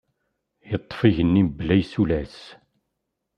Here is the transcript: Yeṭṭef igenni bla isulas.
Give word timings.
Yeṭṭef 0.69 0.99
igenni 1.07 1.43
bla 1.57 1.75
isulas. 1.83 2.37